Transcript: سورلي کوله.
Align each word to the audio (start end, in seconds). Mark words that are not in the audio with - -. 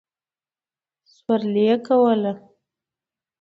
سورلي 1.15 1.67
کوله. 1.87 2.33